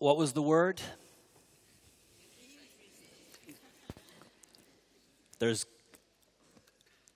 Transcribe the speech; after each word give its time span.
What 0.00 0.16
was 0.16 0.32
the 0.32 0.40
word? 0.40 0.80
There's 5.38 5.66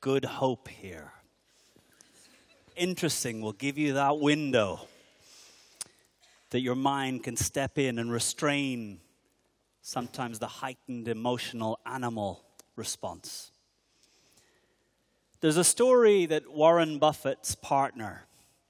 good 0.02 0.26
hope 0.26 0.68
here. 0.68 1.10
Interesting, 2.76 3.40
we'll 3.40 3.52
give 3.52 3.78
you 3.78 3.94
that 3.94 4.18
window 4.18 4.80
that 6.50 6.60
your 6.60 6.74
mind 6.74 7.24
can 7.24 7.38
step 7.38 7.78
in 7.78 7.98
and 7.98 8.12
restrain 8.12 9.00
sometimes 9.80 10.38
the 10.38 10.46
heightened 10.46 11.08
emotional 11.08 11.80
animal 11.86 12.44
response. 12.76 13.50
There's 15.40 15.56
a 15.56 15.64
story 15.64 16.26
that 16.26 16.52
Warren 16.52 16.98
Buffett's 16.98 17.54
partner, 17.54 18.26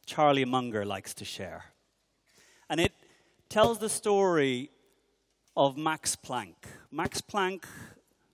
Charlie 0.06 0.44
Munger, 0.44 0.84
likes 0.84 1.14
to 1.14 1.24
share. 1.24 1.64
And 2.70 2.78
it 2.78 2.92
tells 3.54 3.78
the 3.78 3.88
story 3.88 4.68
of 5.56 5.76
Max 5.76 6.16
Planck. 6.16 6.56
Max 6.90 7.20
Planck 7.20 7.62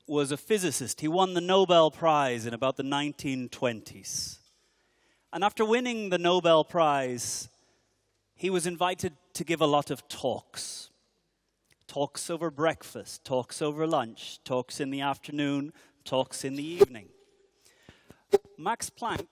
was 0.07 0.33
a 0.33 0.37
physicist. 0.39 1.03
He 1.03 1.09
won 1.09 1.35
the 1.35 1.43
Nobel 1.43 1.91
Prize 1.91 2.47
in 2.47 2.55
about 2.55 2.79
the 2.79 2.83
1920s. 2.85 4.39
And 5.31 5.45
after 5.45 5.63
winning 5.63 6.09
the 6.09 6.17
Nobel 6.17 6.65
Prize, 6.65 7.51
he 8.35 8.49
was 8.49 8.67
invited 8.67 9.13
to 9.35 9.45
give 9.45 9.61
a 9.61 9.67
lot 9.67 9.91
of 9.91 10.09
talks 10.09 10.89
talks 11.87 12.31
over 12.31 12.51
breakfast, 12.51 13.23
talks 13.23 13.61
over 13.61 13.87
lunch, 13.87 14.43
talks 14.43 14.81
in 14.81 14.91
the 14.91 15.03
afternoon, 15.03 15.75
talks 16.03 16.47
in 16.47 16.57
the 16.57 16.65
evening. 16.65 17.09
Max 18.57 18.89
Planck 18.89 19.27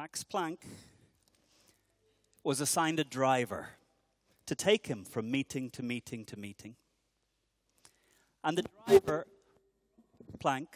Max 0.00 0.22
Planck 0.22 0.58
was 2.44 2.60
assigned 2.60 3.00
a 3.00 3.04
driver 3.04 3.70
to 4.46 4.54
take 4.54 4.86
him 4.86 5.04
from 5.04 5.28
meeting 5.28 5.70
to 5.70 5.82
meeting 5.82 6.24
to 6.26 6.36
meeting. 6.38 6.76
And 8.44 8.56
the 8.56 8.64
driver, 8.86 9.26
Planck, 10.38 10.68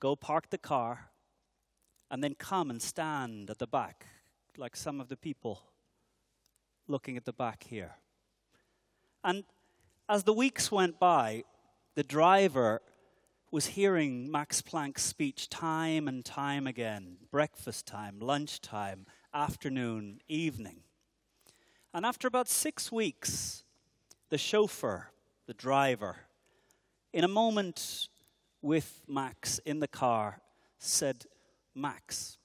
go 0.00 0.16
park 0.16 0.50
the 0.50 0.58
car 0.58 1.10
and 2.10 2.24
then 2.24 2.34
come 2.34 2.70
and 2.70 2.82
stand 2.82 3.50
at 3.50 3.60
the 3.60 3.68
back 3.68 4.06
like 4.56 4.74
some 4.74 5.00
of 5.00 5.08
the 5.08 5.16
people 5.16 5.60
looking 6.88 7.16
at 7.16 7.24
the 7.24 7.32
back 7.32 7.62
here. 7.68 7.98
And 9.22 9.44
as 10.08 10.24
the 10.24 10.32
weeks 10.34 10.72
went 10.72 10.98
by, 10.98 11.44
the 11.94 12.02
driver 12.02 12.82
was 13.52 13.66
hearing 13.66 14.30
Max 14.30 14.62
Planck's 14.62 15.02
speech 15.02 15.50
time 15.50 16.08
and 16.08 16.24
time 16.24 16.66
again 16.66 17.18
breakfast 17.30 17.86
time, 17.86 18.18
lunch 18.18 18.62
time, 18.62 19.04
afternoon, 19.34 20.20
evening. 20.26 20.78
And 21.92 22.06
after 22.06 22.26
about 22.26 22.48
six 22.48 22.90
weeks, 22.90 23.64
the 24.30 24.38
chauffeur, 24.38 25.10
the 25.46 25.52
driver, 25.52 26.16
in 27.12 27.24
a 27.24 27.28
moment 27.28 28.08
with 28.62 29.02
Max 29.06 29.58
in 29.66 29.80
the 29.80 29.88
car, 29.88 30.40
said, 30.78 31.26
Max, 31.74 32.38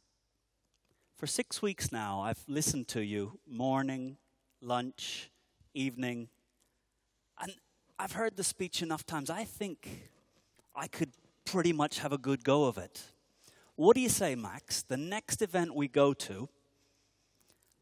for 1.16 1.26
six 1.26 1.62
weeks 1.62 1.90
now, 1.90 2.20
I've 2.20 2.44
listened 2.50 2.90
to 2.90 3.02
you 3.02 3.40
morning, 3.50 4.18
lunch, 4.62 5.32
evening, 5.74 6.28
and 7.40 7.54
I've 7.98 8.12
heard 8.12 8.36
the 8.36 8.44
speech 8.44 8.82
enough 8.82 9.06
times. 9.06 9.30
I 9.30 9.46
think 9.46 10.12
I 10.78 10.86
could 10.86 11.12
pretty 11.44 11.74
much 11.74 12.00
have 12.00 12.14
a 12.14 12.20
good 12.20 12.44
go 12.44 12.66
of 12.66 12.78
it. 12.78 13.02
What 13.76 13.96
do 13.96 14.02
you 14.02 14.10
say, 14.10 14.36
Max? 14.36 14.84
The 14.84 14.96
next 14.96 15.42
event 15.42 15.74
we 15.74 15.88
go 15.88 16.14
to, 16.14 16.48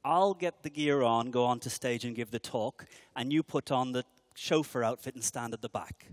I'll 0.06 0.34
get 0.34 0.64
the 0.64 0.70
gear 0.70 1.02
on, 1.02 1.30
go 1.30 1.44
onto 1.44 1.70
stage 1.70 2.06
and 2.06 2.16
give 2.16 2.32
the 2.32 2.40
talk, 2.40 2.86
and 3.14 3.34
you 3.34 3.44
put 3.44 3.70
on 3.70 3.92
the 3.92 4.06
chauffeur 4.34 4.82
outfit 4.84 5.14
and 5.14 5.24
stand 5.24 5.54
at 5.54 5.62
the 5.62 5.68
back. 5.68 6.06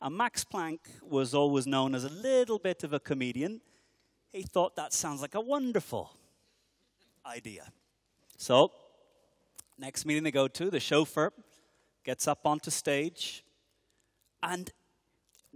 And 0.00 0.16
Max 0.16 0.44
Planck 0.44 0.78
was 1.02 1.34
always 1.34 1.66
known 1.66 1.96
as 1.96 2.04
a 2.04 2.10
little 2.10 2.60
bit 2.60 2.84
of 2.84 2.92
a 2.92 3.00
comedian. 3.00 3.60
He 4.30 4.42
thought 4.42 4.76
that 4.76 4.92
sounds 4.92 5.20
like 5.20 5.34
a 5.34 5.40
wonderful 5.40 6.12
idea. 7.24 7.72
So, 8.36 8.70
next 9.78 10.06
meeting 10.06 10.22
they 10.22 10.30
go 10.30 10.46
to, 10.46 10.70
the 10.70 10.80
chauffeur 10.80 11.32
gets 12.04 12.28
up 12.28 12.46
onto 12.46 12.70
stage, 12.70 13.42
and 14.42 14.70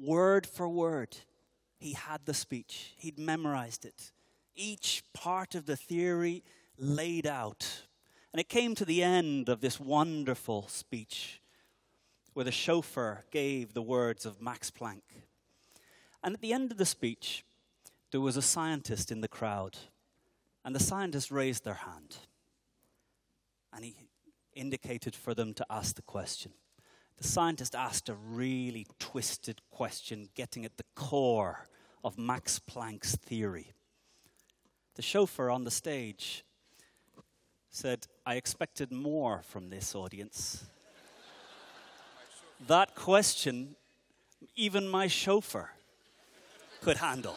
word 0.01 0.47
for 0.47 0.69
word, 0.69 1.17
he 1.79 1.93
had 1.93 2.25
the 2.25 2.35
speech. 2.35 2.95
He'd 2.97 3.19
memorized 3.19 3.85
it. 3.85 4.13
Each 4.55 5.03
part 5.13 5.55
of 5.55 5.67
the 5.67 5.77
theory 5.77 6.43
laid 6.77 7.27
out. 7.27 7.83
And 8.33 8.41
it 8.41 8.49
came 8.49 8.75
to 8.77 8.85
the 8.85 9.03
end 9.03 9.49
of 9.49 9.61
this 9.61 9.81
wonderful 9.81 10.69
speech 10.69 11.41
where 12.33 12.45
the 12.45 12.53
chauffeur 12.53 13.25
gave 13.31 13.75
the 13.75 13.83
words 13.83 14.25
of 14.25 14.41
Max 14.41 14.71
Planck. 14.71 15.03
And 16.23 16.35
at 16.35 16.41
the 16.41 16.53
end 16.53 16.71
of 16.71 16.79
the 16.79 16.87
speech, 16.87 17.45
there 18.13 18.21
was 18.21 18.37
a 18.37 18.43
scientist 18.43 19.11
in 19.11 19.21
the 19.21 19.29
crowd, 19.29 19.79
and 20.65 20.75
the 20.75 20.81
scientist 20.81 21.31
raised 21.31 21.65
their 21.65 21.75
hand. 21.75 22.19
And 23.73 23.85
he 23.85 23.97
indicated 24.53 25.15
for 25.15 25.35
them 25.35 25.55
to 25.55 25.67
ask 25.71 25.97
the 25.97 26.03
question. 26.03 26.53
The 27.21 27.29
scientist 27.29 27.75
asked 27.75 28.09
a 28.09 28.15
really 28.15 28.87
twisted 28.99 29.61
question, 29.71 30.31
getting 30.35 30.65
at 30.65 30.79
the 30.79 30.85
core 30.95 31.67
of 32.03 32.17
Max 32.19 32.59
Planck's 32.59 33.15
theory. 33.17 33.73
The 34.95 35.03
chauffeur 35.03 35.51
on 35.51 35.65
the 35.65 35.71
stage 35.71 36.45
said, 37.69 38.07
I 38.25 38.37
expected 38.37 38.91
more 38.91 39.43
from 39.43 39.69
this 39.69 39.95
audience. 39.95 40.65
that 42.67 42.95
question, 42.95 43.77
even 44.57 44.89
my 44.89 45.07
chauffeur 45.07 45.71
could 46.81 46.97
handle. 46.97 47.37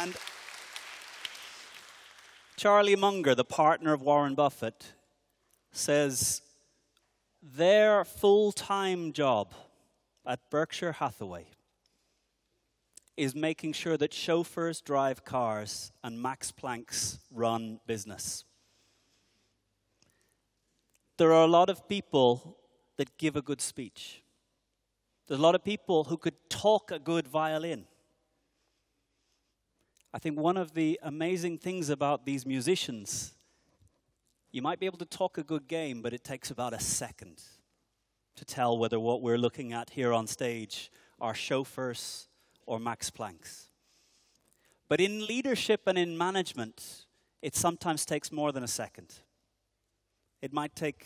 And 0.00 0.14
Charlie 2.56 2.94
Munger, 2.94 3.34
the 3.34 3.44
partner 3.44 3.92
of 3.92 4.00
Warren 4.00 4.36
Buffett, 4.36 4.92
says 5.72 6.40
their 7.42 8.04
full 8.04 8.52
time 8.52 9.12
job 9.12 9.54
at 10.24 10.38
Berkshire 10.50 10.92
Hathaway 10.92 11.46
is 13.16 13.34
making 13.34 13.72
sure 13.72 13.96
that 13.96 14.14
chauffeurs 14.14 14.80
drive 14.80 15.24
cars 15.24 15.90
and 16.04 16.22
Max 16.22 16.52
Planck's 16.52 17.18
run 17.34 17.80
business. 17.84 18.44
There 21.16 21.32
are 21.32 21.42
a 21.42 21.48
lot 21.50 21.68
of 21.68 21.88
people 21.88 22.56
that 22.98 23.18
give 23.18 23.34
a 23.34 23.42
good 23.42 23.60
speech. 23.60 24.22
There's 25.26 25.40
a 25.40 25.42
lot 25.42 25.56
of 25.56 25.64
people 25.64 26.04
who 26.04 26.16
could 26.16 26.36
talk 26.48 26.92
a 26.92 27.00
good 27.00 27.26
violin. 27.26 27.86
I 30.12 30.18
think 30.18 30.38
one 30.38 30.56
of 30.56 30.72
the 30.72 30.98
amazing 31.02 31.58
things 31.58 31.90
about 31.90 32.24
these 32.24 32.46
musicians, 32.46 33.34
you 34.50 34.62
might 34.62 34.80
be 34.80 34.86
able 34.86 34.98
to 34.98 35.04
talk 35.04 35.36
a 35.36 35.42
good 35.42 35.68
game, 35.68 36.00
but 36.00 36.14
it 36.14 36.24
takes 36.24 36.50
about 36.50 36.72
a 36.72 36.80
second 36.80 37.42
to 38.36 38.44
tell 38.46 38.78
whether 38.78 38.98
what 38.98 39.20
we're 39.20 39.36
looking 39.36 39.74
at 39.74 39.90
here 39.90 40.14
on 40.14 40.26
stage 40.26 40.90
are 41.20 41.34
chauffeurs 41.34 42.28
or 42.64 42.80
Max 42.80 43.10
Plancks. 43.10 43.68
But 44.88 45.00
in 45.00 45.26
leadership 45.26 45.82
and 45.86 45.98
in 45.98 46.16
management, 46.16 47.04
it 47.42 47.54
sometimes 47.54 48.06
takes 48.06 48.32
more 48.32 48.50
than 48.50 48.64
a 48.64 48.68
second. 48.68 49.12
It 50.40 50.54
might 50.54 50.74
take 50.74 51.04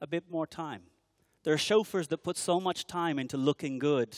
a 0.00 0.08
bit 0.08 0.24
more 0.28 0.46
time. 0.46 0.82
There 1.44 1.54
are 1.54 1.58
chauffeurs 1.58 2.08
that 2.08 2.24
put 2.24 2.36
so 2.36 2.58
much 2.58 2.84
time 2.86 3.20
into 3.20 3.36
looking 3.36 3.78
good, 3.78 4.16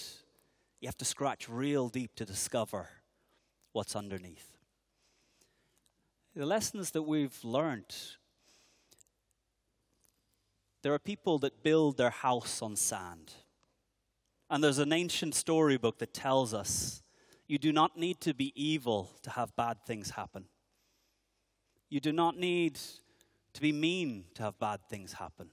you 0.81 0.89
have 0.89 0.97
to 0.97 1.05
scratch 1.05 1.51
real 1.51 1.91
deep 1.91 2.15
to 2.15 2.25
discover 2.25 2.89
what's 3.73 3.97
underneath. 3.97 4.57
The 6.35 6.47
lessons 6.47 6.93
that 6.93 7.03
we've 7.03 7.43
learned 7.45 7.95
there 10.83 10.95
are 10.95 10.99
people 10.99 11.39
that 11.41 11.63
build 11.63 11.97
their 11.97 12.11
house 12.11 12.63
on 12.63 12.77
sand. 12.77 13.33
And 14.49 14.65
there's 14.65 14.79
an 14.79 14.93
ancient 14.93 15.35
storybook 15.35 15.99
that 15.99 16.15
tells 16.15 16.55
us 16.55 17.03
you 17.47 17.59
do 17.59 17.73
not 17.73 17.99
need 17.99 18.21
to 18.23 18.33
be 18.33 18.53
evil 18.55 19.11
to 19.23 19.31
have 19.31 19.55
bad 19.57 19.85
things 19.87 20.11
happen. 20.11 20.47
You 21.89 22.01
do 22.01 22.13
not 22.13 22.39
need 22.39 22.79
to 23.53 23.61
be 23.61 23.73
mean 23.73 24.25
to 24.35 24.45
have 24.45 24.59
bad 24.59 24.81
things 24.89 25.15
happen. 25.15 25.51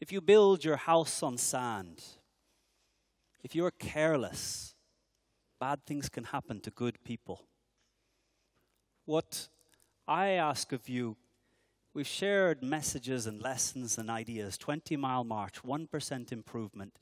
If 0.00 0.12
you 0.12 0.20
build 0.20 0.64
your 0.64 0.76
house 0.76 1.22
on 1.22 1.38
sand, 1.38 2.02
if 3.42 3.54
you're 3.54 3.70
careless, 3.70 4.74
bad 5.60 5.84
things 5.86 6.08
can 6.08 6.24
happen 6.24 6.60
to 6.60 6.70
good 6.70 7.02
people. 7.04 7.44
What 9.04 9.48
I 10.06 10.30
ask 10.30 10.72
of 10.72 10.88
you 10.88 11.16
We've 11.98 12.06
shared 12.06 12.62
messages 12.62 13.26
and 13.26 13.42
lessons 13.42 13.98
and 13.98 14.08
ideas 14.08 14.56
20 14.56 14.96
mile 14.96 15.24
march, 15.24 15.64
1% 15.64 16.30
improvement. 16.30 16.96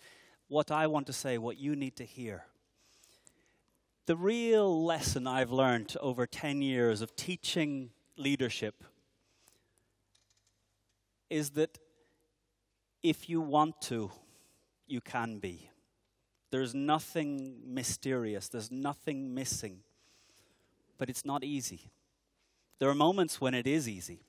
What 0.49 0.71
I 0.71 0.87
want 0.87 1.07
to 1.09 1.13
say, 1.13 1.37
what 1.37 1.59
you 1.59 1.77
need 1.77 1.97
to 1.97 2.05
hear. 2.05 2.45
The 4.07 4.17
real 4.17 4.85
lesson 4.85 5.27
I've 5.27 5.51
learned 5.51 5.97
over 6.01 6.27
10 6.27 6.63
years 6.63 7.03
of 7.03 7.15
teaching 7.15 7.91
leadership 8.17 8.85
is 11.29 11.51
that 11.51 11.79
if 13.03 13.29
you 13.29 13.43
want 13.43 13.83
to, 13.83 14.13
you 14.87 15.03
can 15.03 15.41
be. 15.41 15.69
There's 16.51 16.75
nothing 16.75 17.57
mysterious, 17.67 18.49
there's 18.49 18.71
nothing 18.71 19.35
missing. 19.35 19.81
But 20.99 21.11
it's 21.11 21.25
not 21.25 21.45
easy. 21.45 21.91
There 22.79 22.89
are 22.89 22.95
moments 22.95 23.41
when 23.41 23.55
it 23.55 23.67
is 23.67 23.89
easy. 23.89 24.21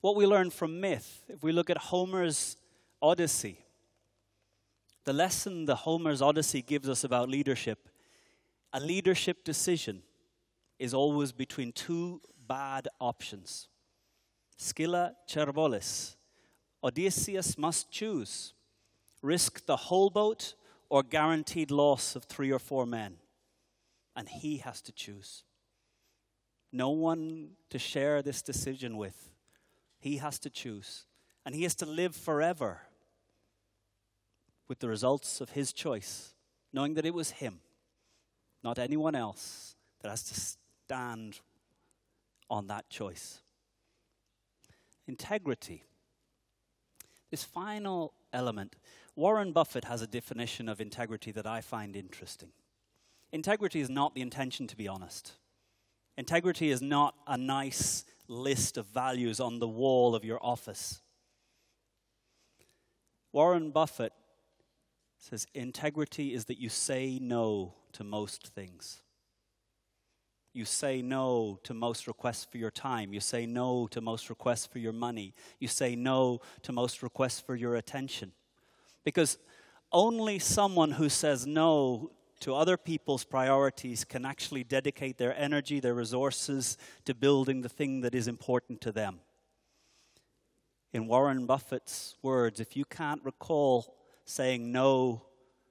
What 0.00 0.16
we 0.16 0.26
learn 0.26 0.50
from 0.50 0.80
myth, 0.80 1.24
if 1.28 1.42
we 1.42 1.52
look 1.52 1.68
at 1.68 1.76
Homer's 1.76 2.56
Odyssey, 3.02 3.58
the 5.04 5.12
lesson 5.12 5.66
the 5.66 5.76
Homer's 5.76 6.22
Odyssey 6.22 6.62
gives 6.62 6.88
us 6.88 7.04
about 7.04 7.28
leadership, 7.28 7.88
a 8.72 8.80
leadership 8.80 9.44
decision 9.44 10.02
is 10.78 10.94
always 10.94 11.32
between 11.32 11.72
two 11.72 12.20
bad 12.46 12.88
options. 13.00 13.68
Scylla 14.56 15.14
Cerbolis. 15.28 16.16
Odysseus 16.82 17.58
must 17.58 17.90
choose 17.90 18.54
risk 19.22 19.66
the 19.66 19.76
whole 19.76 20.08
boat 20.08 20.54
or 20.90 21.02
guaranteed 21.04 21.70
loss 21.70 22.16
of 22.16 22.24
three 22.24 22.50
or 22.50 22.58
four 22.58 22.84
men. 22.84 23.16
And 24.14 24.28
he 24.28 24.58
has 24.58 24.82
to 24.82 24.92
choose. 24.92 25.44
No 26.72 26.90
one 26.90 27.52
to 27.70 27.78
share 27.78 28.20
this 28.20 28.42
decision 28.42 28.96
with. 28.96 29.30
He 30.00 30.18
has 30.18 30.38
to 30.40 30.50
choose. 30.50 31.06
And 31.46 31.54
he 31.54 31.62
has 31.62 31.74
to 31.76 31.86
live 31.86 32.14
forever 32.14 32.82
with 34.68 34.80
the 34.80 34.88
results 34.88 35.40
of 35.40 35.50
his 35.50 35.72
choice, 35.72 36.34
knowing 36.72 36.94
that 36.94 37.06
it 37.06 37.14
was 37.14 37.30
him, 37.30 37.60
not 38.62 38.78
anyone 38.78 39.14
else, 39.14 39.74
that 40.00 40.10
has 40.10 40.22
to 40.24 40.34
stand 40.38 41.40
on 42.48 42.66
that 42.66 42.88
choice. 42.88 43.40
Integrity. 45.06 45.84
This 47.30 47.44
final 47.44 48.12
element. 48.32 48.76
Warren 49.20 49.52
Buffett 49.52 49.84
has 49.84 50.00
a 50.00 50.06
definition 50.06 50.66
of 50.66 50.80
integrity 50.80 51.30
that 51.32 51.46
I 51.46 51.60
find 51.60 51.94
interesting. 51.94 52.52
Integrity 53.32 53.80
is 53.80 53.90
not 53.90 54.14
the 54.14 54.22
intention 54.22 54.66
to 54.68 54.74
be 54.74 54.88
honest. 54.88 55.32
Integrity 56.16 56.70
is 56.70 56.80
not 56.80 57.14
a 57.26 57.36
nice 57.36 58.06
list 58.28 58.78
of 58.78 58.86
values 58.86 59.38
on 59.38 59.58
the 59.58 59.68
wall 59.68 60.14
of 60.14 60.24
your 60.24 60.38
office. 60.42 61.02
Warren 63.30 63.72
Buffett 63.72 64.14
says 65.18 65.46
integrity 65.52 66.32
is 66.32 66.46
that 66.46 66.58
you 66.58 66.70
say 66.70 67.18
no 67.20 67.74
to 67.92 68.02
most 68.02 68.46
things. 68.54 69.02
You 70.54 70.64
say 70.64 71.02
no 71.02 71.60
to 71.64 71.74
most 71.74 72.06
requests 72.06 72.46
for 72.50 72.56
your 72.56 72.70
time. 72.70 73.12
You 73.12 73.20
say 73.20 73.44
no 73.44 73.86
to 73.88 74.00
most 74.00 74.30
requests 74.30 74.64
for 74.64 74.78
your 74.78 74.94
money. 74.94 75.34
You 75.58 75.68
say 75.68 75.94
no 75.94 76.40
to 76.62 76.72
most 76.72 77.02
requests 77.02 77.40
for 77.40 77.54
your 77.54 77.76
attention. 77.76 78.32
Because 79.04 79.38
only 79.92 80.38
someone 80.38 80.92
who 80.92 81.08
says 81.08 81.46
no 81.46 82.10
to 82.40 82.54
other 82.54 82.76
people's 82.76 83.24
priorities 83.24 84.04
can 84.04 84.24
actually 84.24 84.64
dedicate 84.64 85.18
their 85.18 85.36
energy, 85.38 85.78
their 85.78 85.94
resources 85.94 86.78
to 87.04 87.14
building 87.14 87.60
the 87.60 87.68
thing 87.68 88.00
that 88.00 88.14
is 88.14 88.28
important 88.28 88.80
to 88.80 88.92
them. 88.92 89.20
In 90.92 91.06
Warren 91.06 91.46
Buffett's 91.46 92.16
words, 92.22 92.58
if 92.58 92.76
you 92.76 92.84
can't 92.84 93.24
recall 93.24 93.94
saying 94.24 94.72
no 94.72 95.26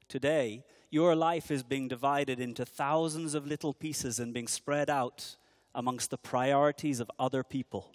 today, 0.08 0.64
your 0.92 1.16
life 1.16 1.52
is 1.52 1.64
being 1.64 1.88
divided 1.88 2.40
into 2.40 2.66
thousands 2.66 3.34
of 3.34 3.46
little 3.46 3.74
pieces 3.74 4.20
and 4.20 4.34
being 4.34 4.48
spread 4.48 4.90
out 4.90 5.36
amongst 5.76 6.10
the 6.10 6.18
priorities 6.18 7.00
of 7.00 7.12
other 7.20 7.44
people. 7.44 7.94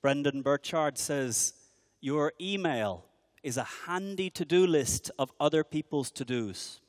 Brendon 0.00 0.42
Burchard 0.42 0.96
says, 0.96 1.54
Your 2.00 2.32
email 2.40 3.04
is 3.42 3.56
a 3.56 3.68
handy 3.86 4.30
to 4.30 4.44
do 4.44 4.66
list 4.66 5.10
of 5.18 5.32
other 5.40 5.64
people's 5.64 6.10
to 6.10 6.24
dos 6.24 6.80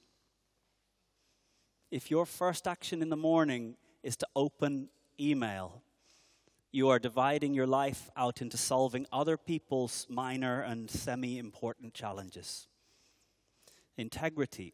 if 1.92 2.09
your 2.09 2.25
first 2.25 2.68
action 2.68 3.01
in 3.01 3.09
the 3.09 3.18
morning 3.18 3.75
is 4.01 4.15
to 4.15 4.27
open 4.33 4.88
email, 5.19 5.83
you 6.71 6.88
are 6.88 7.00
dividing 7.00 7.53
your 7.53 7.68
life 7.68 8.09
out 8.15 8.42
into 8.42 8.56
solving 8.56 9.06
other 9.12 9.36
people's 9.36 10.07
minor 10.09 10.62
and 10.62 10.89
semi 10.89 11.38
important 11.38 11.94
challenges. 11.94 12.68
Integrity 13.97 14.74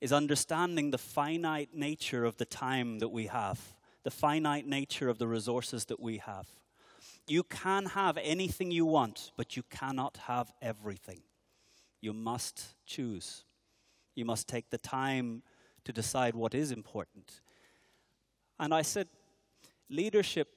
is 0.00 0.12
understanding 0.12 0.92
the 0.92 0.98
finite 0.98 1.74
nature 1.74 2.24
of 2.24 2.36
the 2.36 2.44
time 2.44 3.00
that 3.00 3.08
we 3.08 3.26
have, 3.26 3.74
the 4.04 4.10
finite 4.10 4.66
nature 4.66 5.08
of 5.08 5.18
the 5.18 5.26
resources 5.26 5.86
that 5.86 5.98
we 5.98 6.18
have. 6.18 6.46
You 7.26 7.42
can 7.42 7.86
have 7.86 8.18
anything 8.18 8.70
you 8.70 8.84
want, 8.84 9.32
but 9.36 9.56
you 9.56 9.62
cannot 9.70 10.18
have 10.26 10.52
everything. 10.60 11.22
You 12.00 12.12
must 12.12 12.74
choose. 12.84 13.44
You 14.14 14.24
must 14.24 14.46
take 14.46 14.70
the 14.70 14.78
time 14.78 15.42
to 15.84 15.92
decide 15.92 16.34
what 16.34 16.54
is 16.54 16.70
important. 16.70 17.40
And 18.58 18.74
I 18.74 18.82
said, 18.82 19.08
leadership, 19.88 20.48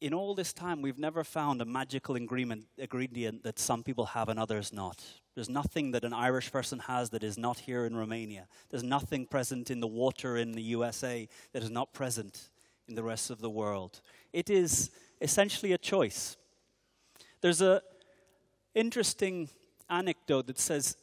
in 0.00 0.14
all 0.14 0.34
this 0.34 0.52
time, 0.52 0.82
we've 0.82 0.98
never 0.98 1.22
found 1.22 1.60
a 1.60 1.64
magical 1.64 2.16
ingredient, 2.16 2.66
that 3.44 3.58
some 3.58 3.82
people 3.82 4.06
have 4.06 4.28
and 4.28 4.40
others 4.40 4.72
not. 4.72 5.04
There's 5.34 5.48
nothing 5.48 5.92
that 5.92 6.04
an 6.04 6.12
Irish 6.12 6.50
person 6.50 6.80
has 6.80 7.10
that 7.10 7.22
is 7.22 7.38
not 7.38 7.60
here 7.60 7.86
in 7.86 7.94
Romania. 7.94 8.48
There's 8.70 8.82
nothing 8.82 9.26
present 9.26 9.70
in 9.70 9.80
the 9.80 9.86
water 9.86 10.36
in 10.36 10.52
the 10.52 10.62
USA 10.62 11.28
that 11.52 11.62
is 11.62 11.70
not 11.70 11.92
present 11.92 12.50
in 12.90 12.96
the 12.96 13.02
rest 13.02 13.30
of 13.30 13.40
the 13.40 13.48
world. 13.48 14.02
It 14.32 14.50
is 14.50 14.90
essentially 15.22 15.72
a 15.72 15.78
choice. 15.78 16.36
There's 17.40 17.62
a 17.62 17.80
interesting 18.74 19.48
anecdote 19.88 20.46
that 20.48 20.58
says 20.58 20.96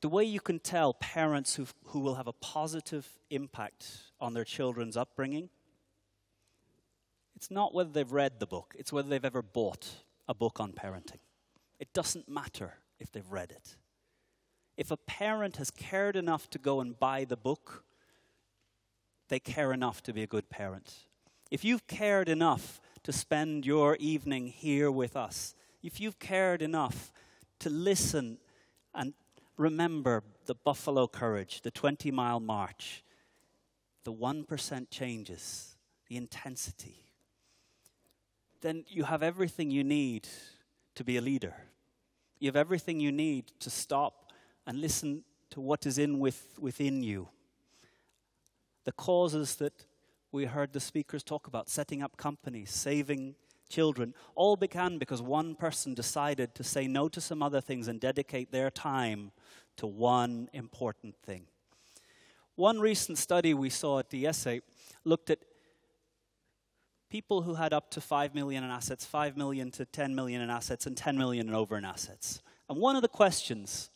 the 0.00 0.08
way 0.08 0.24
you 0.24 0.40
can 0.40 0.58
tell 0.58 0.94
parents 0.94 1.54
who, 1.54 1.66
who 1.86 2.00
will 2.00 2.16
have 2.16 2.26
a 2.26 2.32
positive 2.32 3.06
impact 3.30 3.86
on 4.20 4.34
their 4.34 4.44
children's 4.44 4.96
upbringing, 4.96 5.48
it's 7.34 7.50
not 7.50 7.74
whether 7.74 7.90
they've 7.90 8.10
read 8.10 8.40
the 8.40 8.46
book, 8.46 8.74
it's 8.78 8.92
whether 8.92 9.08
they've 9.08 9.24
ever 9.24 9.42
bought 9.42 9.86
a 10.28 10.34
book 10.34 10.58
on 10.60 10.72
parenting. 10.72 11.20
It 11.78 11.92
doesn't 11.92 12.28
matter 12.28 12.74
if 12.98 13.12
they've 13.12 13.30
read 13.30 13.50
it. 13.50 13.76
If 14.76 14.90
a 14.90 14.96
parent 14.96 15.56
has 15.56 15.70
cared 15.70 16.16
enough 16.16 16.48
to 16.50 16.58
go 16.58 16.80
and 16.80 16.98
buy 16.98 17.24
the 17.24 17.36
book, 17.36 17.84
they 19.28 19.40
care 19.40 19.72
enough 19.72 20.02
to 20.04 20.12
be 20.12 20.22
a 20.22 20.26
good 20.26 20.48
parent. 20.50 20.94
If 21.50 21.64
you've 21.64 21.86
cared 21.86 22.28
enough 22.28 22.80
to 23.04 23.12
spend 23.12 23.64
your 23.64 23.96
evening 23.96 24.48
here 24.48 24.90
with 24.90 25.16
us, 25.16 25.54
if 25.82 26.00
you've 26.00 26.18
cared 26.18 26.62
enough 26.62 27.12
to 27.60 27.70
listen 27.70 28.38
and 28.94 29.14
remember 29.56 30.22
the 30.46 30.54
buffalo 30.54 31.06
courage, 31.06 31.62
the 31.62 31.70
20 31.70 32.10
mile 32.10 32.40
march, 32.40 33.04
the 34.04 34.12
1% 34.12 34.90
changes, 34.90 35.76
the 36.08 36.16
intensity, 36.16 37.06
then 38.60 38.84
you 38.88 39.04
have 39.04 39.22
everything 39.22 39.70
you 39.70 39.84
need 39.84 40.28
to 40.94 41.04
be 41.04 41.16
a 41.16 41.20
leader. 41.20 41.54
You 42.38 42.48
have 42.48 42.56
everything 42.56 43.00
you 43.00 43.12
need 43.12 43.52
to 43.60 43.70
stop 43.70 44.32
and 44.66 44.80
listen 44.80 45.24
to 45.50 45.60
what 45.60 45.86
is 45.86 45.98
in 45.98 46.18
with, 46.18 46.58
within 46.58 47.02
you. 47.02 47.28
The 48.86 48.92
causes 48.92 49.56
that 49.56 49.84
we 50.32 50.46
heard 50.46 50.72
the 50.72 50.80
speakers 50.80 51.22
talk 51.22 51.46
about, 51.46 51.68
setting 51.68 52.02
up 52.02 52.16
companies, 52.16 52.70
saving 52.70 53.34
children, 53.68 54.14
all 54.34 54.56
began 54.56 54.96
because 54.96 55.20
one 55.20 55.54
person 55.54 55.92
decided 55.92 56.54
to 56.54 56.64
say 56.64 56.86
no 56.86 57.08
to 57.08 57.20
some 57.20 57.42
other 57.42 57.60
things 57.60 57.88
and 57.88 58.00
dedicate 58.00 58.52
their 58.52 58.70
time 58.70 59.32
to 59.76 59.86
one 59.86 60.48
important 60.52 61.16
thing. 61.16 61.46
One 62.54 62.80
recent 62.80 63.18
study 63.18 63.52
we 63.52 63.70
saw 63.70 63.98
at 63.98 64.08
DSA 64.08 64.62
looked 65.04 65.30
at 65.30 65.40
people 67.10 67.42
who 67.42 67.54
had 67.54 67.72
up 67.72 67.90
to 67.90 68.00
5 68.00 68.34
million 68.34 68.64
in 68.64 68.70
assets, 68.70 69.04
5 69.04 69.36
million 69.36 69.70
to 69.72 69.84
10 69.84 70.14
million 70.14 70.40
in 70.40 70.48
assets, 70.48 70.86
and 70.86 70.96
10 70.96 71.18
million 71.18 71.48
and 71.48 71.56
over 71.56 71.76
in 71.76 71.84
assets. 71.84 72.40
And 72.68 72.80
one 72.80 72.96
of 72.96 73.02
the 73.02 73.08
questions 73.08 73.90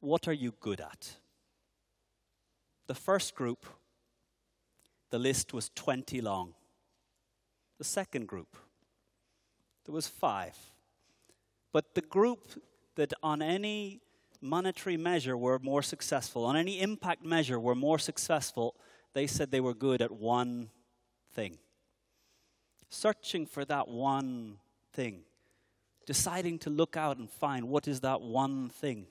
what 0.00 0.28
are 0.28 0.32
you 0.32 0.52
good 0.60 0.80
at? 0.80 1.16
The 2.88 2.94
first 2.94 3.34
group, 3.34 3.66
the 5.10 5.18
list 5.18 5.54
was 5.54 5.70
20 5.74 6.20
long. 6.20 6.54
The 7.78 7.84
second 7.84 8.26
group, 8.26 8.56
there 9.84 9.94
was 9.94 10.08
five. 10.08 10.56
But 11.72 11.94
the 11.94 12.00
group 12.00 12.60
that 12.96 13.12
on 13.22 13.42
any 13.42 14.00
monetary 14.40 14.96
measure 14.96 15.36
were 15.36 15.58
more 15.58 15.82
successful, 15.82 16.44
on 16.44 16.56
any 16.56 16.80
impact 16.80 17.24
measure 17.24 17.60
were 17.60 17.74
more 17.74 17.98
successful, 17.98 18.74
they 19.12 19.26
said 19.26 19.50
they 19.50 19.60
were 19.60 19.74
good 19.74 20.02
at 20.02 20.10
one 20.10 20.70
thing. 21.32 21.58
searching 22.90 23.44
for 23.44 23.66
that 23.66 23.86
one 23.86 24.56
thing, 24.94 25.20
deciding 26.06 26.58
to 26.58 26.70
look 26.70 26.96
out 26.96 27.18
and 27.18 27.28
find 27.28 27.68
what 27.68 27.86
is 27.86 28.00
that 28.00 28.22
one 28.22 28.70
thing, 28.70 29.06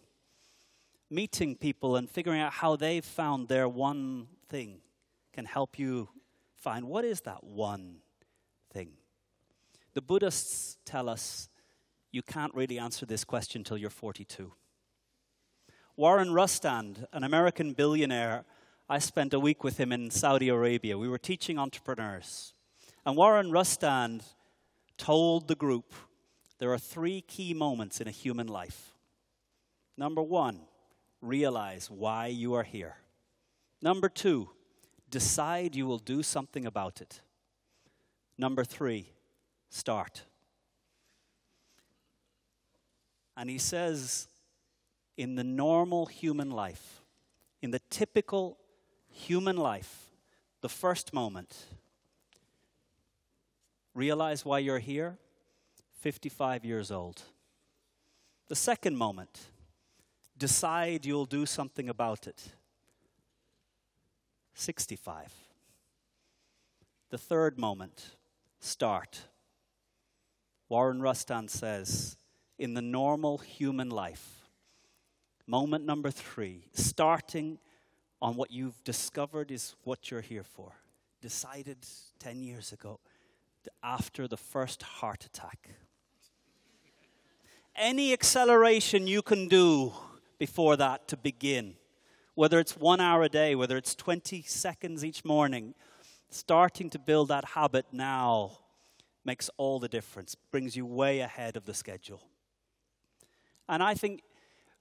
meeting 1.10 1.56
people 1.56 1.96
and 1.96 2.10
figuring 2.10 2.42
out 2.42 2.54
how 2.54 2.76
they've 2.76 3.06
found 3.06 3.48
their 3.48 3.68
one 3.68 4.28
thing 4.50 4.82
can 5.34 5.46
help 5.46 5.80
you 5.80 6.10
find 6.56 6.86
what 6.86 7.06
is 7.06 7.22
that 7.22 7.44
one 7.44 7.98
thing. 8.74 8.92
The 9.94 10.02
Buddhists 10.02 10.78
tell 10.86 11.08
us 11.10 11.50
you 12.12 12.22
can't 12.22 12.54
really 12.54 12.80
answer 12.80 13.06
this 13.06 13.24
question 13.24 13.60
until 13.62 13.78
you're 13.78 13.90
42. 13.90 14.52
Warren 15.96 16.30
Rustand, 16.30 17.06
an 17.14 17.24
American 17.24 17.74
billionaire, 17.74 18.46
I 18.90 19.00
spent 19.00 19.34
a 19.34 19.40
week 19.40 19.64
with 19.64 19.78
him 19.78 19.92
in 19.92 20.12
Saudi 20.12 20.50
Arabia. 20.50 20.98
We 20.98 21.10
were 21.10 21.18
teaching 21.18 21.58
entrepreneurs. 21.58 22.54
And 23.06 23.18
Warren 23.18 23.52
Rustand 23.52 24.22
told 24.98 25.48
the 25.48 25.56
group 25.56 25.94
there 26.60 26.72
are 26.72 26.78
three 26.78 27.22
key 27.22 27.54
moments 27.54 28.00
in 28.02 28.08
a 28.08 28.12
human 28.12 28.48
life. 28.48 28.96
Number 29.98 30.22
one, 30.22 30.62
realize 31.22 31.90
why 31.90 32.28
you 32.28 32.54
are 32.54 32.64
here. 32.64 32.96
Number 33.82 34.10
two, 34.10 34.50
decide 35.10 35.76
you 35.76 35.86
will 35.86 36.00
do 36.00 36.24
something 36.24 36.66
about 36.66 37.02
it. 37.02 37.22
Number 38.38 38.64
three, 38.64 39.12
start. 39.70 40.24
And 43.36 43.50
he 43.50 43.58
says, 43.58 44.28
in 45.16 45.36
the 45.36 45.44
normal 45.44 46.06
human 46.06 46.52
life, 46.52 47.02
in 47.62 47.72
the 47.72 47.82
typical 47.90 48.58
human 49.10 49.58
life, 49.58 50.10
the 50.62 50.70
first 50.70 51.14
moment, 51.14 51.66
realize 53.94 54.46
why 54.46 54.60
you're 54.60 54.80
here, 54.80 55.18
55 56.00 56.66
years 56.66 56.92
old. 56.92 57.24
The 58.48 58.56
second 58.56 58.98
moment, 58.98 59.40
decide 60.38 61.06
you'll 61.06 61.26
do 61.26 61.46
something 61.46 61.90
about 61.90 62.28
it, 62.28 62.50
65. 64.54 65.34
The 67.10 67.18
third 67.18 67.58
moment, 67.58 68.16
start. 68.60 69.22
Warren 70.70 71.00
Rustand 71.00 71.50
says, 71.50 72.18
in 72.60 72.74
the 72.74 72.82
normal 72.82 73.38
human 73.38 73.90
life. 73.90 74.42
Moment 75.46 75.86
number 75.86 76.12
three, 76.12 76.66
starting 76.74 77.60
on 78.22 78.36
what 78.36 78.52
you've 78.52 78.84
discovered 78.84 79.52
is 79.52 79.76
what 79.84 80.12
you're 80.12 80.22
here 80.22 80.44
for. 80.44 80.74
Decided 81.22 81.78
10 82.20 82.44
years 82.44 82.72
ago 82.74 83.00
after 83.84 84.28
the 84.28 84.38
first 84.38 84.82
heart 84.82 85.26
attack. 85.26 85.70
Any 87.76 88.12
acceleration 88.14 89.08
you 89.08 89.22
can 89.22 89.48
do 89.48 89.94
before 90.38 90.76
that 90.78 91.08
to 91.08 91.18
begin, 91.18 91.76
whether 92.36 92.60
it's 92.60 92.78
one 92.78 93.02
hour 93.02 93.24
a 93.24 93.30
day, 93.30 93.56
whether 93.56 93.78
it's 93.78 93.96
20 93.96 94.44
seconds 94.44 95.04
each 95.04 95.26
morning, 95.26 95.74
starting 96.30 96.90
to 96.90 97.00
build 97.00 97.30
that 97.30 97.46
habit 97.46 97.86
now 97.92 98.60
makes 99.26 99.50
all 99.58 99.80
the 99.80 99.88
difference, 99.88 100.36
brings 100.52 100.76
you 100.76 100.86
way 100.86 101.20
ahead 101.20 101.58
of 101.58 101.66
the 101.66 101.74
schedule. 101.74 102.22
And 103.68 103.84
I 103.84 103.94
think 103.94 104.22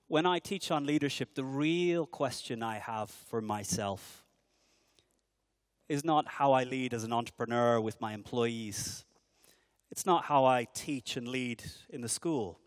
when 0.08 0.26
I 0.26 0.38
teach 0.38 0.70
on 0.70 0.86
leadership, 0.86 1.34
the 1.34 1.44
real 1.44 2.06
question 2.06 2.62
I 2.62 2.78
have 2.78 3.10
for 3.10 3.40
myself 3.40 4.24
is 5.88 6.04
not 6.04 6.26
how 6.28 6.52
I 6.52 6.64
lead 6.64 6.94
as 6.94 7.04
an 7.04 7.12
entrepreneur 7.12 7.80
with 7.80 8.00
my 8.00 8.12
employees. 8.12 9.04
It's 9.90 10.06
not 10.06 10.24
how 10.24 10.44
I 10.44 10.66
teach 10.74 11.16
and 11.16 11.28
lead 11.28 11.64
in 11.88 12.00
the 12.00 12.08
school. 12.08 12.60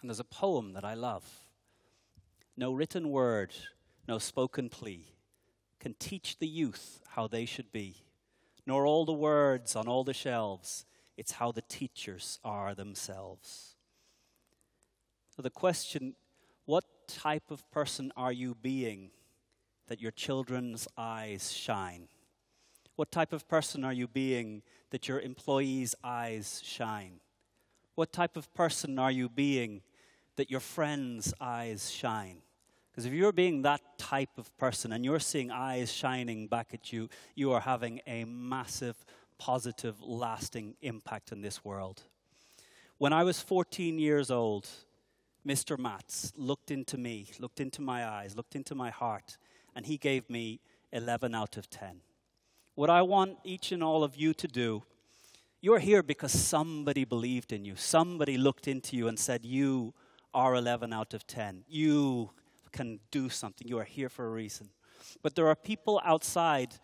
And 0.00 0.08
there's 0.08 0.20
a 0.20 0.24
poem 0.24 0.72
that 0.72 0.84
I 0.84 0.94
love. 0.94 1.24
No 2.56 2.72
written 2.72 3.10
word, 3.10 3.54
no 4.06 4.18
spoken 4.18 4.68
plea 4.68 5.12
can 5.80 5.94
teach 5.98 6.38
the 6.38 6.46
youth 6.46 7.00
how 7.08 7.26
they 7.26 7.44
should 7.44 7.72
be, 7.72 7.96
nor 8.66 8.86
all 8.86 9.04
the 9.04 9.12
words 9.12 9.74
on 9.74 9.88
all 9.88 10.04
the 10.04 10.14
shelves. 10.14 10.84
It's 11.16 11.32
how 11.32 11.50
the 11.50 11.62
teachers 11.62 12.38
are 12.44 12.74
themselves. 12.74 13.74
So, 15.34 15.42
the 15.42 15.50
question 15.50 16.14
what 16.64 16.84
type 17.08 17.50
of 17.50 17.68
person 17.72 18.12
are 18.16 18.32
you 18.32 18.54
being 18.54 19.10
that 19.88 20.00
your 20.00 20.12
children's 20.12 20.86
eyes 20.96 21.52
shine? 21.52 22.06
What 22.94 23.10
type 23.10 23.32
of 23.32 23.48
person 23.48 23.84
are 23.84 23.92
you 23.92 24.06
being 24.06 24.62
that 24.90 25.08
your 25.08 25.20
employees' 25.20 25.96
eyes 26.04 26.60
shine? 26.64 27.20
What 27.96 28.12
type 28.12 28.36
of 28.36 28.54
person 28.54 28.98
are 28.98 29.10
you 29.10 29.28
being 29.28 29.82
that 30.36 30.50
your 30.50 30.60
friends' 30.60 31.34
eyes 31.40 31.90
shine? 31.90 32.41
Because 32.92 33.06
if 33.06 33.14
you're 33.14 33.32
being 33.32 33.62
that 33.62 33.80
type 33.96 34.36
of 34.36 34.54
person 34.58 34.92
and 34.92 35.02
you're 35.02 35.18
seeing 35.18 35.50
eyes 35.50 35.90
shining 35.90 36.46
back 36.46 36.74
at 36.74 36.92
you, 36.92 37.08
you 37.34 37.50
are 37.52 37.60
having 37.60 38.02
a 38.06 38.24
massive, 38.24 39.06
positive, 39.38 40.00
lasting 40.02 40.74
impact 40.82 41.32
in 41.32 41.40
this 41.40 41.64
world. 41.64 42.02
When 42.98 43.14
I 43.14 43.24
was 43.24 43.40
14 43.40 43.98
years 43.98 44.30
old, 44.30 44.68
Mr. 45.46 45.78
Matz 45.78 46.34
looked 46.36 46.70
into 46.70 46.98
me, 46.98 47.28
looked 47.38 47.60
into 47.60 47.80
my 47.80 48.06
eyes, 48.06 48.36
looked 48.36 48.54
into 48.54 48.74
my 48.74 48.90
heart, 48.90 49.38
and 49.74 49.86
he 49.86 49.96
gave 49.96 50.28
me 50.28 50.60
11 50.92 51.34
out 51.34 51.56
of 51.56 51.70
10. 51.70 52.02
What 52.74 52.90
I 52.90 53.00
want 53.02 53.38
each 53.42 53.72
and 53.72 53.82
all 53.82 54.04
of 54.04 54.16
you 54.16 54.34
to 54.34 54.46
do, 54.46 54.82
you're 55.62 55.78
here 55.78 56.02
because 56.02 56.32
somebody 56.32 57.04
believed 57.04 57.52
in 57.52 57.64
you. 57.64 57.74
Somebody 57.74 58.36
looked 58.36 58.68
into 58.68 58.96
you 58.96 59.08
and 59.08 59.18
said, 59.18 59.44
You 59.44 59.94
are 60.34 60.54
11 60.54 60.92
out 60.92 61.14
of 61.14 61.26
10. 61.26 61.64
You 61.68 62.30
can 62.72 63.00
do 63.10 63.28
something. 63.28 63.68
You 63.68 63.78
are 63.78 63.84
here 63.84 64.08
for 64.08 64.26
a 64.26 64.30
reason. 64.30 64.70
But 65.22 65.34
there 65.34 65.46
are 65.48 65.56
people 65.56 66.00
outside, 66.04 66.74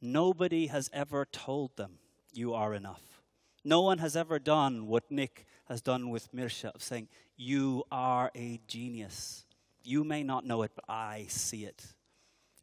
nobody 0.00 0.68
has 0.68 0.90
ever 0.92 1.24
told 1.24 1.76
them 1.76 1.98
you 2.32 2.54
are 2.54 2.74
enough. 2.74 3.22
No 3.64 3.80
one 3.82 3.98
has 3.98 4.16
ever 4.16 4.38
done 4.38 4.86
what 4.86 5.10
Nick 5.10 5.46
has 5.68 5.80
done 5.80 6.10
with 6.10 6.32
Mirsha 6.32 6.72
of 6.74 6.82
saying, 6.82 7.08
You 7.36 7.84
are 7.90 8.30
a 8.36 8.60
genius. 8.68 9.44
You 9.82 10.04
may 10.04 10.22
not 10.22 10.44
know 10.44 10.62
it, 10.62 10.72
but 10.74 10.84
I 10.88 11.26
see 11.28 11.64
it. 11.64 11.94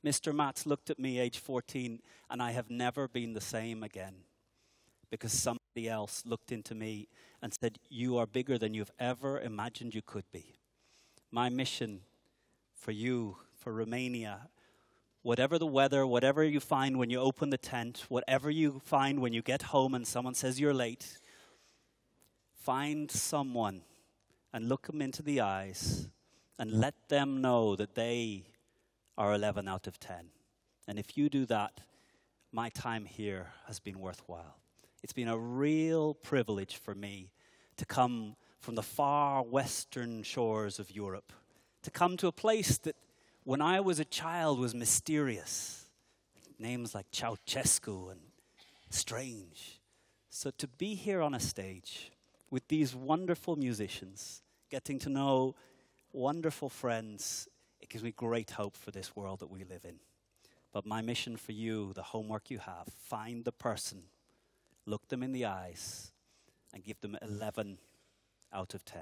Mr. 0.05 0.35
Matz 0.35 0.65
looked 0.65 0.89
at 0.89 0.99
me, 0.99 1.19
age 1.19 1.37
14, 1.37 1.99
and 2.29 2.41
I 2.41 2.51
have 2.51 2.69
never 2.69 3.07
been 3.07 3.33
the 3.33 3.41
same 3.41 3.83
again 3.83 4.15
because 5.09 5.31
somebody 5.31 5.87
else 5.87 6.23
looked 6.25 6.51
into 6.51 6.73
me 6.73 7.07
and 7.41 7.53
said, 7.53 7.77
You 7.89 8.17
are 8.17 8.25
bigger 8.25 8.57
than 8.57 8.73
you've 8.73 8.91
ever 8.99 9.39
imagined 9.39 9.93
you 9.93 10.01
could 10.01 10.25
be. 10.31 10.55
My 11.33 11.49
mission 11.49 12.01
for 12.75 12.91
you, 12.91 13.37
for 13.55 13.73
Romania, 13.73 14.49
whatever 15.23 15.57
the 15.57 15.65
weather, 15.65 16.05
whatever 16.05 16.43
you 16.43 16.59
find 16.59 16.99
when 16.99 17.09
you 17.09 17.19
open 17.19 17.49
the 17.49 17.57
tent, 17.57 18.05
whatever 18.07 18.51
you 18.51 18.79
find 18.85 19.19
when 19.19 19.33
you 19.33 19.41
get 19.41 19.63
home 19.63 19.95
and 19.95 20.05
someone 20.05 20.35
says 20.35 20.59
you're 20.59 20.75
late, 20.75 21.17
find 22.53 23.09
someone 23.09 23.81
and 24.53 24.69
look 24.69 24.85
them 24.85 25.01
into 25.01 25.23
the 25.23 25.41
eyes 25.41 26.07
and 26.59 26.71
let 26.71 26.93
them 27.09 27.41
know 27.41 27.75
that 27.77 27.95
they 27.95 28.43
are 29.17 29.33
11 29.33 29.67
out 29.67 29.87
of 29.87 29.99
10. 29.99 30.29
And 30.87 30.99
if 30.99 31.17
you 31.17 31.29
do 31.29 31.47
that, 31.47 31.81
my 32.51 32.69
time 32.69 33.05
here 33.05 33.47
has 33.65 33.79
been 33.79 33.99
worthwhile. 33.99 34.59
It's 35.01 35.13
been 35.13 35.29
a 35.29 35.37
real 35.39 36.13
privilege 36.13 36.75
for 36.75 36.93
me 36.93 37.31
to 37.77 37.87
come 37.87 38.35
from 38.63 38.75
the 38.75 38.81
far 38.81 39.43
western 39.43 40.23
shores 40.23 40.79
of 40.79 40.89
Europe, 40.89 41.33
to 41.81 41.91
come 41.91 42.15
to 42.15 42.27
a 42.27 42.31
place 42.31 42.77
that 42.77 42.95
when 43.43 43.61
I 43.61 43.81
was 43.81 43.99
a 43.99 44.05
child 44.05 44.57
was 44.57 44.73
mysterious. 44.73 45.89
Names 46.57 46.95
like 46.95 47.11
Ceausescu 47.11 48.09
and 48.09 48.21
strange. 48.89 49.81
So 50.29 50.49
to 50.57 50.67
be 50.67 50.95
here 50.95 51.21
on 51.21 51.33
a 51.33 51.41
stage 51.41 52.13
with 52.49 52.65
these 52.69 52.95
wonderful 52.95 53.57
musicians, 53.57 54.41
getting 54.69 54.97
to 54.99 55.09
know 55.09 55.55
wonderful 56.13 56.69
friends, 56.69 57.49
it 57.81 57.89
gives 57.89 58.03
me 58.03 58.11
great 58.11 58.51
hope 58.51 58.77
for 58.77 58.91
this 58.91 59.13
world 59.13 59.41
that 59.41 59.51
we 59.51 59.65
live 59.65 59.83
in. 59.83 59.95
But 60.71 60.85
my 60.85 61.01
mission 61.01 61.35
for 61.35 61.51
you, 61.51 61.91
the 61.91 62.01
homework 62.01 62.49
you 62.49 62.59
have, 62.59 62.87
find 63.09 63.43
the 63.43 63.51
person, 63.51 64.03
look 64.85 65.09
them 65.09 65.21
in 65.21 65.33
the 65.33 65.43
eyes, 65.43 66.13
and 66.73 66.81
give 66.81 67.01
them 67.01 67.17
11 67.21 67.77
out 68.53 68.73
of 68.73 68.85
10. 68.85 69.01